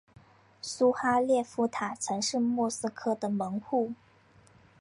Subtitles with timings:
[0.63, 3.93] 苏哈列夫塔曾是莫斯科的门户。